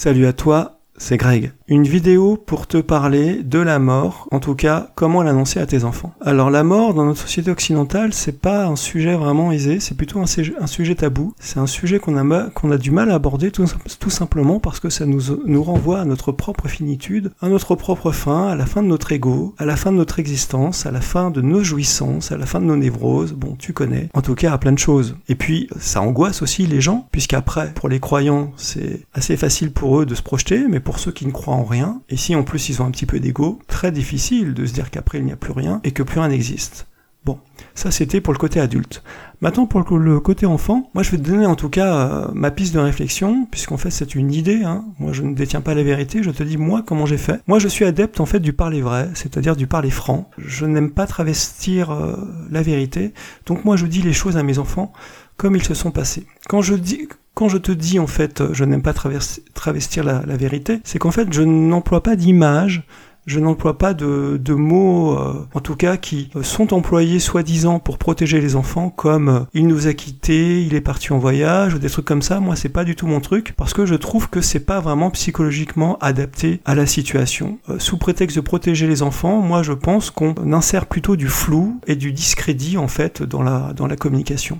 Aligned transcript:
Salut 0.00 0.28
à 0.28 0.32
toi, 0.32 0.77
c'est 0.98 1.16
Greg. 1.16 1.52
Une 1.68 1.84
vidéo 1.84 2.36
pour 2.36 2.66
te 2.66 2.78
parler 2.78 3.42
de 3.42 3.58
la 3.58 3.78
mort, 3.78 4.26
en 4.30 4.40
tout 4.40 4.54
cas 4.54 4.90
comment 4.94 5.22
l'annoncer 5.22 5.60
à 5.60 5.66
tes 5.66 5.84
enfants. 5.84 6.14
Alors 6.20 6.50
la 6.50 6.64
mort 6.64 6.94
dans 6.94 7.04
notre 7.04 7.20
société 7.20 7.50
occidentale, 7.50 8.12
c'est 8.12 8.40
pas 8.40 8.66
un 8.66 8.76
sujet 8.76 9.14
vraiment 9.14 9.52
aisé, 9.52 9.80
c'est 9.80 9.96
plutôt 9.96 10.20
un, 10.20 10.26
sujet 10.26 10.94
tabou. 10.94 11.34
C'est 11.38 11.58
un 11.58 11.66
sujet 11.66 11.98
qu'on 11.98 12.16
a, 12.16 12.78
du 12.78 12.90
mal 12.90 13.10
à 13.10 13.14
aborder 13.14 13.50
tout, 13.50 13.66
simplement 14.10 14.60
parce 14.60 14.80
que 14.80 14.88
ça 14.88 15.06
nous, 15.06 15.20
nous 15.46 15.62
renvoie 15.62 16.00
à 16.00 16.04
notre 16.04 16.32
propre 16.32 16.68
finitude, 16.68 17.32
à 17.40 17.48
notre 17.48 17.74
propre 17.74 18.12
fin, 18.12 18.48
à 18.48 18.56
la 18.56 18.66
fin 18.66 18.82
de 18.82 18.88
notre 18.88 19.12
ego, 19.12 19.54
à 19.58 19.66
la 19.66 19.76
fin 19.76 19.92
de 19.92 19.96
notre 19.96 20.18
existence, 20.18 20.86
à 20.86 20.90
la 20.90 21.00
fin 21.00 21.30
de 21.30 21.40
nos 21.40 21.62
jouissances, 21.62 22.32
à 22.32 22.38
la 22.38 22.46
fin 22.46 22.60
de 22.60 22.64
nos 22.64 22.76
névroses, 22.76 23.34
bon 23.34 23.56
tu 23.58 23.72
connais, 23.72 24.08
en 24.14 24.22
tout 24.22 24.34
cas 24.34 24.52
à 24.52 24.58
plein 24.58 24.72
de 24.72 24.78
choses. 24.78 25.16
Et 25.28 25.34
puis 25.34 25.68
ça 25.78 26.00
angoisse 26.00 26.42
aussi 26.42 26.66
les 26.66 26.80
gens, 26.80 27.06
puisqu'après, 27.12 27.72
pour 27.74 27.88
les 27.88 28.00
croyants, 28.00 28.52
c'est 28.56 29.00
assez 29.12 29.36
facile 29.36 29.70
pour 29.72 30.00
eux 30.00 30.06
de 30.06 30.14
se 30.14 30.22
projeter, 30.22 30.64
mais 30.68 30.80
pour 30.80 30.87
ceux 30.96 31.12
qui 31.12 31.26
ne 31.26 31.32
croient 31.32 31.54
en 31.54 31.64
rien, 31.64 32.00
et 32.08 32.16
si 32.16 32.34
en 32.34 32.42
plus 32.42 32.70
ils 32.70 32.80
ont 32.80 32.86
un 32.86 32.90
petit 32.90 33.04
peu 33.04 33.20
d'ego, 33.20 33.58
très 33.66 33.92
difficile 33.92 34.54
de 34.54 34.64
se 34.64 34.72
dire 34.72 34.90
qu'après 34.90 35.18
il 35.18 35.26
n'y 35.26 35.32
a 35.32 35.36
plus 35.36 35.52
rien 35.52 35.80
et 35.84 35.90
que 35.90 36.02
plus 36.02 36.20
rien 36.20 36.30
n'existe. 36.30 36.86
Bon, 37.24 37.38
ça 37.74 37.90
c'était 37.90 38.22
pour 38.22 38.32
le 38.32 38.38
côté 38.38 38.58
adulte. 38.58 39.02
Maintenant 39.42 39.66
pour 39.66 39.80
le 39.98 40.20
côté 40.20 40.46
enfant, 40.46 40.88
moi 40.94 41.02
je 41.02 41.10
vais 41.10 41.18
te 41.18 41.22
donner 41.22 41.44
en 41.44 41.56
tout 41.56 41.68
cas 41.68 41.94
euh, 41.94 42.28
ma 42.32 42.50
piste 42.50 42.72
de 42.72 42.78
réflexion, 42.78 43.46
puisqu'en 43.50 43.76
fait 43.76 43.90
c'est 43.90 44.14
une 44.14 44.32
idée, 44.32 44.62
hein. 44.64 44.86
moi 44.98 45.12
je 45.12 45.22
ne 45.22 45.34
détiens 45.34 45.60
pas 45.60 45.74
la 45.74 45.82
vérité, 45.82 46.22
je 46.22 46.30
te 46.30 46.42
dis 46.42 46.56
moi 46.56 46.82
comment 46.86 47.04
j'ai 47.04 47.18
fait. 47.18 47.42
Moi 47.46 47.58
je 47.58 47.68
suis 47.68 47.84
adepte 47.84 48.20
en 48.20 48.26
fait 48.26 48.40
du 48.40 48.54
parler 48.54 48.80
vrai, 48.80 49.10
c'est-à-dire 49.12 49.56
du 49.56 49.66
parler 49.66 49.90
franc. 49.90 50.30
Je 50.38 50.64
n'aime 50.64 50.90
pas 50.90 51.06
travestir 51.06 51.90
euh, 51.90 52.16
la 52.50 52.62
vérité, 52.62 53.12
donc 53.44 53.64
moi 53.64 53.76
je 53.76 53.86
dis 53.86 54.00
les 54.00 54.14
choses 54.14 54.38
à 54.38 54.42
mes 54.42 54.58
enfants 54.58 54.92
comme 55.36 55.54
ils 55.54 55.62
se 55.62 55.74
sont 55.74 55.90
passés. 55.90 56.26
Quand 56.48 56.62
je 56.62 56.74
dis 56.74 57.08
quand 57.38 57.48
je 57.48 57.58
te 57.58 57.70
dis 57.70 58.00
en 58.00 58.08
fait, 58.08 58.42
je 58.52 58.64
n'aime 58.64 58.82
pas 58.82 58.92
travestir 58.92 60.02
la, 60.02 60.36
vérité, 60.36 60.80
c'est 60.82 60.98
qu'en 60.98 61.12
fait 61.12 61.32
je 61.32 61.42
n'emploie 61.42 62.02
pas 62.02 62.16
d'image, 62.16 62.82
je 63.28 63.40
n'emploie 63.40 63.78
pas 63.78 63.94
de, 63.94 64.54
mots, 64.54 65.18
euh, 65.18 65.46
en 65.54 65.60
tout 65.60 65.76
cas, 65.76 65.96
qui 65.96 66.30
sont 66.42 66.72
employés 66.72 67.20
soi-disant 67.20 67.78
pour 67.78 67.98
protéger 67.98 68.40
les 68.40 68.56
enfants, 68.56 68.90
comme 68.90 69.28
euh, 69.28 69.40
il 69.54 69.66
nous 69.66 69.86
a 69.86 69.92
quittés, 69.92 70.62
il 70.62 70.74
est 70.74 70.80
parti 70.80 71.12
en 71.12 71.18
voyage, 71.18 71.74
ou 71.74 71.78
des 71.78 71.90
trucs 71.90 72.06
comme 72.06 72.22
ça. 72.22 72.40
Moi, 72.40 72.56
c'est 72.56 72.70
pas 72.70 72.84
du 72.84 72.96
tout 72.96 73.06
mon 73.06 73.20
truc, 73.20 73.52
parce 73.56 73.74
que 73.74 73.86
je 73.86 73.94
trouve 73.94 74.30
que 74.30 74.40
c'est 74.40 74.60
pas 74.60 74.80
vraiment 74.80 75.10
psychologiquement 75.10 75.98
adapté 76.00 76.60
à 76.64 76.74
la 76.74 76.86
situation. 76.86 77.58
Euh, 77.68 77.78
sous 77.78 77.98
prétexte 77.98 78.36
de 78.36 78.40
protéger 78.40 78.86
les 78.86 79.02
enfants, 79.02 79.40
moi, 79.40 79.62
je 79.62 79.74
pense 79.74 80.10
qu'on 80.10 80.34
insère 80.52 80.86
plutôt 80.86 81.16
du 81.16 81.28
flou 81.28 81.80
et 81.86 81.96
du 81.96 82.12
discrédit 82.12 82.78
en 82.78 82.88
fait 82.88 83.22
dans 83.22 83.42
la 83.42 83.72
dans 83.76 83.86
la 83.86 83.96
communication. 83.96 84.58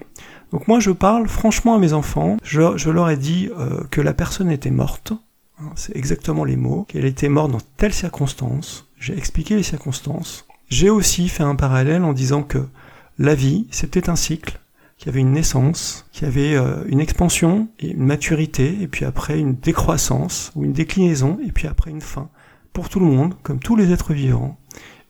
Donc 0.52 0.66
moi 0.66 0.80
je 0.80 0.90
parle 0.90 1.28
franchement 1.28 1.74
à 1.74 1.78
mes 1.78 1.92
enfants, 1.92 2.38
je, 2.42 2.90
leur 2.90 3.10
ai 3.10 3.16
dit 3.16 3.50
euh, 3.58 3.82
que 3.90 4.00
la 4.00 4.14
personne 4.14 4.50
était 4.50 4.70
morte, 4.70 5.12
c'est 5.74 5.96
exactement 5.96 6.44
les 6.44 6.56
mots, 6.56 6.84
qu'elle 6.88 7.04
était 7.04 7.28
morte 7.28 7.52
dans 7.52 7.60
telle 7.76 7.92
circonstance, 7.92 8.86
j'ai 8.98 9.16
expliqué 9.16 9.56
les 9.56 9.62
circonstances. 9.62 10.46
J'ai 10.68 10.90
aussi 10.90 11.28
fait 11.28 11.42
un 11.42 11.54
parallèle 11.54 12.04
en 12.04 12.12
disant 12.12 12.42
que 12.42 12.66
la 13.18 13.34
vie, 13.34 13.66
c'était 13.70 14.10
un 14.10 14.16
cycle, 14.16 14.60
qu'il 14.96 15.06
y 15.06 15.10
avait 15.10 15.20
une 15.20 15.32
naissance, 15.32 16.06
qu'il 16.12 16.24
y 16.26 16.30
avait 16.30 16.54
euh, 16.56 16.84
une 16.88 17.00
expansion 17.00 17.68
et 17.78 17.90
une 17.92 18.04
maturité, 18.04 18.76
et 18.80 18.88
puis 18.88 19.04
après 19.04 19.38
une 19.38 19.54
décroissance 19.54 20.52
ou 20.54 20.64
une 20.64 20.72
déclinaison, 20.72 21.38
et 21.44 21.52
puis 21.52 21.68
après 21.68 21.90
une 21.90 22.00
fin. 22.00 22.28
Pour 22.72 22.88
tout 22.88 23.00
le 23.00 23.06
monde, 23.06 23.34
comme 23.42 23.60
tous 23.60 23.76
les 23.76 23.92
êtres 23.92 24.12
vivants, 24.12 24.58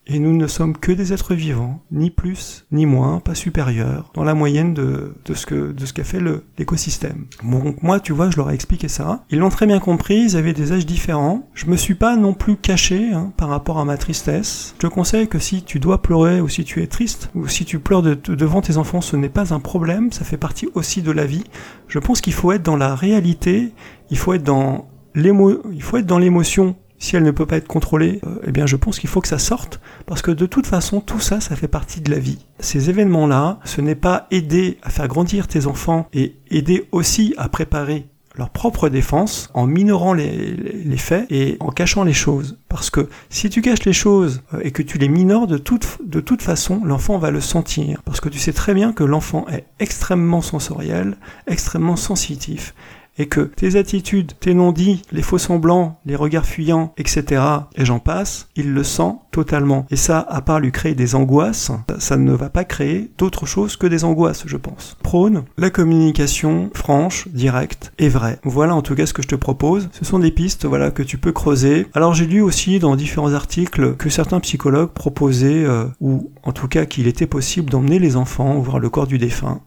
et 0.09 0.19
nous 0.19 0.34
ne 0.34 0.47
sommes 0.47 0.77
que 0.77 0.91
des 0.91 1.12
êtres 1.12 1.34
vivants, 1.34 1.83
ni 1.91 2.11
plus, 2.11 2.67
ni 2.73 2.87
moins, 2.87 3.20
pas 3.20 3.34
supérieurs, 3.34 4.11
dans 4.15 4.25
la 4.25 4.34
moyenne 4.34 4.73
de, 4.73 5.15
de 5.25 5.34
ce 5.34 5.45
que 5.45 5.73
de 5.73 5.87
ce 5.87 5.92
qu'a 5.92 6.05
fait 6.05 6.20
l'écosystème. 6.56 7.27
Bon, 7.42 7.77
moi, 7.83 8.00
tu 8.00 8.12
vois, 8.12 8.31
je 8.31 8.37
leur 8.39 8.50
ai 8.50 8.55
expliqué 8.55 8.89
ça. 8.89 9.25
Ils 9.31 9.39
l'ont 9.39 9.50
très 9.50 9.67
bien 9.67 9.81
compris, 9.81 10.23
ils 10.23 10.37
avaient 10.37 10.55
des 10.55 10.73
âges 10.73 10.87
différents. 10.87 11.48
Je 11.53 11.67
me 11.67 11.77
suis 11.77 11.95
pas 11.95 12.17
non 12.17 12.33
plus 12.33 12.56
caché 12.56 13.12
hein, 13.12 13.33
par 13.37 13.50
rapport 13.50 13.78
à 13.78 13.84
ma 13.84 13.98
tristesse. 13.98 14.75
Je 14.77 14.87
te 14.87 14.92
conseille 14.92 15.28
que 15.28 15.39
si 15.39 15.62
tu 15.62 15.78
dois 15.78 16.00
pleurer 16.00 16.41
ou 16.41 16.48
si 16.48 16.65
tu 16.65 16.83
es 16.83 16.87
triste, 16.87 17.31
ou 17.34 17.47
si 17.47 17.65
tu 17.65 17.78
pleures 17.78 18.03
devant 18.03 18.62
tes 18.62 18.78
enfants, 18.78 19.03
ce 19.03 19.16
n'est 19.16 19.28
pas 19.28 19.53
un 19.53 19.60
problème, 19.60 20.10
ça 20.10 20.25
fait 20.25 20.38
partie 20.38 20.69
aussi 20.75 21.03
de 21.03 21.12
la 21.12 21.27
vie. 21.27 21.44
Je 21.87 21.99
pense 21.99 22.21
qu'il 22.21 22.33
faut 22.33 22.53
être 22.53 22.62
dans 22.62 22.77
la 22.77 22.94
réalité, 22.94 23.72
il 24.10 24.16
faut 24.16 24.33
être 24.33 24.43
dans 24.43 24.88
il 25.15 25.83
faut 25.83 25.97
être 25.97 26.06
dans 26.06 26.19
l'émotion 26.19 26.77
si 26.98 27.16
elle 27.16 27.22
ne 27.22 27.31
peut 27.31 27.47
pas 27.47 27.56
être 27.56 27.69
contrôlée, 27.69 28.20
euh, 28.26 28.41
eh 28.47 28.53
bien 28.53 28.66
je 28.66 28.76
pense 28.76 28.98
qu'il 28.98 29.09
faut 29.09 29.20
que 29.20 29.28
ça 29.28 29.38
sorte, 29.38 29.81
parce 30.06 30.22
que 30.22 30.31
de 30.31 30.47
toute 30.47 30.66
façon, 30.66 31.00
tout 31.00 31.20
ça, 31.20 31.41
ça 31.41 31.56
fait 31.56 31.69
partie 31.69 32.00
de 32.00 32.10
la 32.10 32.19
vie. 32.19 32.44
Ces 32.60 32.91
événements-là, 32.91 33.60
ce 33.64 33.81
n'est 33.81 33.94
pas 33.94 34.26
aider 34.31 34.78
à 34.82 34.91
faire 34.91 35.09
grandir 35.09 35.47
tes 35.47 35.66
enfants 35.66 36.09
et 36.12 36.36
aider 36.50 36.88
aussi 36.92 37.34
à 37.38 37.48
préparer 37.48 38.06
leur 38.38 38.50
propre 38.50 38.88
défense 38.88 39.50
en 39.53 39.66
minorant 39.66 40.12
les, 40.12 40.97
faits 40.97 41.26
et 41.31 41.56
en 41.60 41.70
cachant 41.70 42.04
les 42.04 42.12
choses. 42.12 42.59
Parce 42.69 42.88
que 42.88 43.09
si 43.30 43.50
tu 43.50 43.62
caches 43.62 43.84
les 43.84 43.92
choses 43.92 44.42
euh, 44.54 44.60
et 44.62 44.70
que 44.70 44.82
tu 44.82 44.97
les 44.97 45.09
minores 45.09 45.47
de 45.47 45.59
toute, 45.59 45.98
de 46.04 46.20
toute 46.20 46.42
façon, 46.42 46.80
l'enfant 46.84 47.19
va 47.19 47.30
le 47.30 47.41
sentir. 47.41 48.00
Parce 48.04 48.20
que 48.20 48.28
tu 48.28 48.38
sais 48.38 48.53
très 48.53 48.75
bien 48.75 48.92
que 48.92 49.04
l'enfant 49.04 49.47
est 49.48 49.66
extrêmement 49.80 50.41
sensoriel, 50.41 51.16
extrêmement 51.47 51.97
sensitif 51.97 52.75
et 53.19 53.27
que 53.27 53.41
tes 53.41 53.77
attitudes, 53.77 54.33
tes 54.41 54.55
non-dits, 54.55 55.03
les 55.12 55.23
faux 55.23 55.39
semblants, 55.39 56.01
les 56.06 56.17
regards 56.17 56.47
fuyants, 56.47 56.93
etc., 56.97 57.43
et 57.77 57.84
j'en 57.84 57.99
passe, 57.99 58.49
il 58.56 58.73
le 58.73 58.84
sent 58.84 59.12
totalement. 59.33 59.87
Et 59.91 59.97
ça, 59.97 60.21
à 60.29 60.41
part 60.41 60.61
lui 60.61 60.73
créer 60.73 60.95
des 60.95 61.15
angoisses, 61.15 61.71
ça 61.99 62.17
ne 62.17 62.33
va 62.33 62.49
pas 62.49 62.65
créer 62.65 63.11
d'autre 63.19 63.47
chose 63.47 63.77
que 63.77 63.87
des 63.87 64.05
angoisses, 64.05 64.45
je 64.47 64.57
pense. 64.57 64.97
Prône 65.03 65.45
la 65.57 65.71
communication 65.71 66.71
franche, 66.75 67.28
directe 67.28 67.93
et 67.99 68.09
vraie. 68.09 68.39
Voilà 68.45 68.75
en 68.75 68.83
tout 68.83 68.95
cas 68.95 69.07
ce 69.07 69.12
que 69.12 69.23
je 69.23 69.28
te 69.28 69.34
propose. 69.34 69.89
Ce 69.93 70.05
sont 70.05 70.19
des 70.19 70.31
pistes, 70.31 70.65
voilà, 70.65 70.91
que 70.91 71.03
tu 71.03 71.19
peux 71.19 71.33
creuser. 71.33 71.87
Alors 71.95 72.15
j'ai 72.15 72.27
lu 72.27 72.41
aussi 72.41 72.78
dans 72.78 72.97
différents 72.97 73.33
articles 73.33 73.97
que 73.97 74.09
certains 74.09 74.41
psychologues 74.41 74.91
proposaient, 74.91 75.65
euh, 75.65 75.87
ou 76.01 76.31
en 76.43 76.53
tout 76.53 76.69
cas 76.69 76.87
qu'il 76.87 77.07
était 77.07 77.27
possible 77.27 77.71
d'emmener 77.71 77.99
les 77.99 78.17
enfants 78.17 78.59
voir 78.59 78.78
le 78.78 78.91
corps 78.91 79.07
du 79.07 79.19
défunt. 79.19 79.61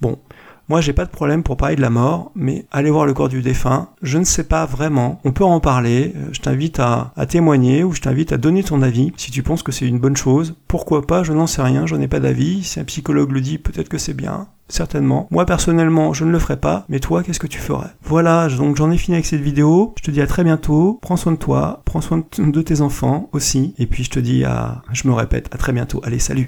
Bon, 0.00 0.18
moi, 0.68 0.80
j'ai 0.80 0.92
pas 0.92 1.04
de 1.04 1.10
problème 1.10 1.44
pour 1.44 1.56
parler 1.56 1.76
de 1.76 1.80
la 1.80 1.90
mort, 1.90 2.32
mais 2.34 2.66
aller 2.72 2.90
voir 2.90 3.06
le 3.06 3.14
corps 3.14 3.28
du 3.28 3.40
défunt, 3.40 3.88
je 4.02 4.18
ne 4.18 4.24
sais 4.24 4.44
pas 4.44 4.66
vraiment. 4.66 5.20
On 5.24 5.30
peut 5.30 5.44
en 5.44 5.60
parler. 5.60 6.12
Euh, 6.16 6.28
je 6.32 6.40
t'invite 6.40 6.80
à, 6.80 7.12
témoigner 7.28 7.84
ou 7.84 7.92
je 7.92 8.00
t'invite 8.00 8.32
à 8.32 8.36
donner 8.36 8.64
ton 8.64 8.82
avis. 8.82 9.12
Si 9.16 9.30
tu 9.30 9.42
penses 9.42 9.62
que 9.62 9.70
c'est 9.70 9.86
une 9.86 10.00
bonne 10.00 10.16
chose, 10.16 10.56
pourquoi 10.66 11.06
pas? 11.06 11.22
Je 11.22 11.32
n'en 11.32 11.46
sais 11.46 11.62
rien. 11.62 11.86
Je 11.86 11.94
n'ai 11.94 12.08
pas 12.08 12.18
d'avis. 12.18 12.64
Si 12.64 12.80
un 12.80 12.84
psychologue 12.84 13.30
le 13.30 13.40
dit, 13.40 13.58
peut-être 13.58 13.88
que 13.88 13.98
c'est 13.98 14.14
bien. 14.14 14.48
Certainement. 14.68 15.28
Moi 15.30 15.46
personnellement, 15.46 16.12
je 16.12 16.24
ne 16.24 16.32
le 16.32 16.40
ferai 16.40 16.56
pas, 16.56 16.84
mais 16.88 16.98
toi, 16.98 17.22
qu'est-ce 17.22 17.38
que 17.38 17.46
tu 17.46 17.60
ferais? 17.60 17.90
Voilà, 18.02 18.48
donc 18.48 18.74
j'en 18.74 18.90
ai 18.90 18.98
fini 18.98 19.14
avec 19.14 19.26
cette 19.26 19.40
vidéo. 19.40 19.94
Je 19.96 20.02
te 20.02 20.10
dis 20.10 20.20
à 20.20 20.26
très 20.26 20.42
bientôt. 20.42 20.98
Prends 21.00 21.16
soin 21.16 21.30
de 21.30 21.36
toi, 21.36 21.82
prends 21.84 22.00
soin 22.00 22.24
de 22.38 22.62
tes 22.62 22.80
enfants 22.80 23.28
aussi. 23.32 23.74
Et 23.78 23.86
puis 23.86 24.02
je 24.02 24.10
te 24.10 24.18
dis 24.18 24.42
à, 24.42 24.82
je 24.92 25.06
me 25.06 25.12
répète, 25.12 25.48
à 25.52 25.58
très 25.58 25.72
bientôt. 25.72 26.00
Allez, 26.04 26.18
salut 26.18 26.46